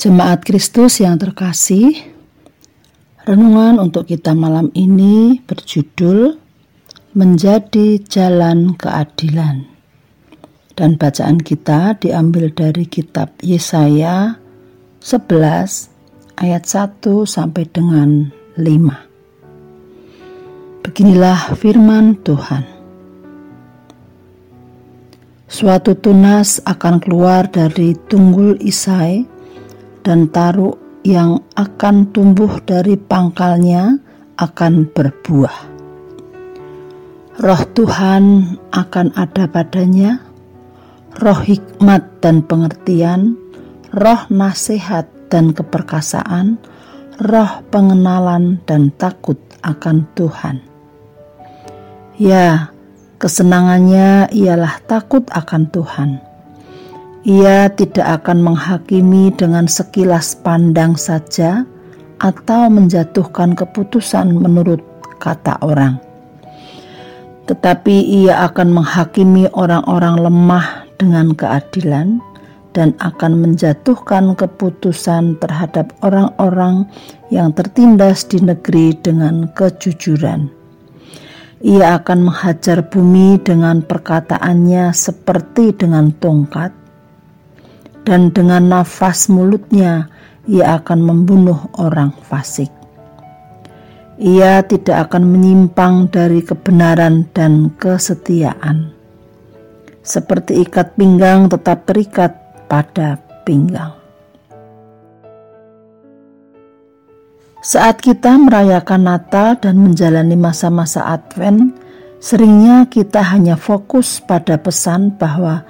[0.00, 1.92] Jemaat Kristus yang terkasih,
[3.28, 6.40] renungan untuk kita malam ini berjudul
[7.12, 9.68] Menjadi Jalan Keadilan.
[10.72, 14.40] Dan bacaan kita diambil dari kitab Yesaya
[15.04, 15.92] 11
[16.40, 20.80] ayat 1 sampai dengan 5.
[20.80, 22.64] Beginilah firman Tuhan.
[25.44, 29.39] Suatu tunas akan keluar dari tunggul Isai
[30.00, 33.96] dan taruk yang akan tumbuh dari pangkalnya
[34.36, 35.58] akan berbuah.
[37.40, 38.24] Roh Tuhan
[38.68, 40.20] akan ada padanya,
[41.16, 43.40] roh hikmat dan pengertian,
[43.96, 46.60] roh nasihat dan keperkasaan,
[47.16, 50.60] roh pengenalan dan takut akan Tuhan.
[52.20, 52.76] Ya,
[53.16, 56.29] kesenangannya ialah takut akan Tuhan
[57.26, 61.68] ia tidak akan menghakimi dengan sekilas pandang saja
[62.20, 64.80] atau menjatuhkan keputusan menurut
[65.20, 66.00] kata orang.
[67.44, 72.22] Tetapi ia akan menghakimi orang-orang lemah dengan keadilan
[72.70, 76.86] dan akan menjatuhkan keputusan terhadap orang-orang
[77.28, 80.46] yang tertindas di negeri dengan kejujuran.
[81.60, 86.72] Ia akan menghajar bumi dengan perkataannya seperti dengan tongkat,
[88.10, 90.10] dan dengan nafas mulutnya
[90.50, 92.66] ia akan membunuh orang fasik.
[94.18, 98.90] Ia tidak akan menyimpang dari kebenaran dan kesetiaan.
[100.02, 102.34] Seperti ikat pinggang tetap terikat
[102.66, 103.14] pada
[103.46, 103.94] pinggang.
[107.62, 111.78] Saat kita merayakan Natal dan menjalani masa-masa Advent,
[112.18, 115.62] seringnya kita hanya fokus pada pesan bahwa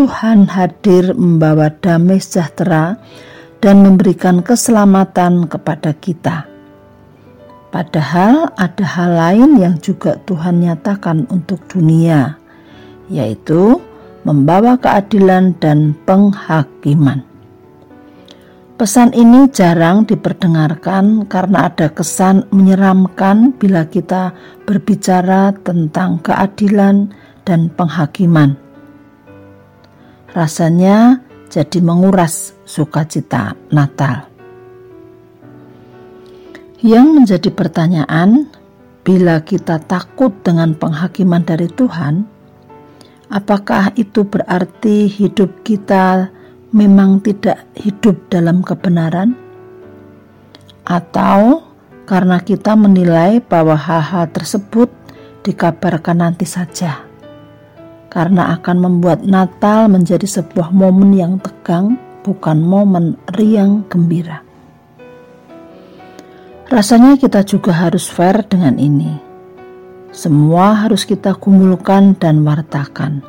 [0.00, 2.96] Tuhan hadir membawa damai sejahtera
[3.60, 6.48] dan memberikan keselamatan kepada kita.
[7.68, 12.40] Padahal ada hal lain yang juga Tuhan nyatakan untuk dunia,
[13.12, 13.76] yaitu
[14.24, 17.20] membawa keadilan dan penghakiman.
[18.80, 24.32] Pesan ini jarang diperdengarkan karena ada kesan menyeramkan bila kita
[24.64, 27.12] berbicara tentang keadilan
[27.44, 28.69] dan penghakiman
[30.30, 31.18] rasanya
[31.50, 34.30] jadi menguras sukacita Natal.
[36.80, 38.48] Yang menjadi pertanyaan,
[39.04, 42.24] bila kita takut dengan penghakiman dari Tuhan,
[43.28, 46.32] apakah itu berarti hidup kita
[46.72, 49.34] memang tidak hidup dalam kebenaran?
[50.86, 51.68] Atau
[52.08, 54.88] karena kita menilai bahwa hal-hal tersebut
[55.44, 57.09] dikabarkan nanti saja?
[58.10, 61.94] Karena akan membuat Natal menjadi sebuah momen yang tegang,
[62.26, 64.42] bukan momen riang gembira.
[66.70, 69.18] Rasanya kita juga harus fair dengan ini.
[70.10, 73.22] Semua harus kita kumpulkan dan wartakan.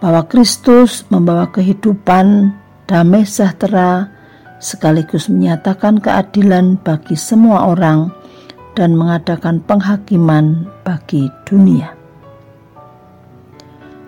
[0.00, 2.52] Bahwa Kristus membawa kehidupan,
[2.88, 4.08] damai sejahtera,
[4.60, 8.12] sekaligus menyatakan keadilan bagi semua orang
[8.76, 12.01] dan mengadakan penghakiman bagi dunia.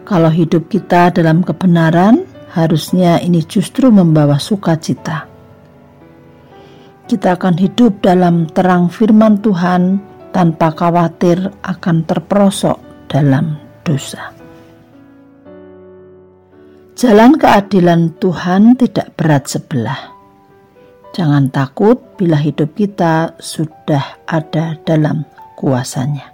[0.05, 5.25] Kalau hidup kita dalam kebenaran, harusnya ini justru membawa sukacita.
[7.09, 14.33] Kita akan hidup dalam terang firman Tuhan tanpa khawatir akan terperosok dalam dosa.
[16.95, 20.01] Jalan keadilan Tuhan tidak berat sebelah.
[21.17, 26.34] Jangan takut bila hidup kita sudah ada dalam kuasanya.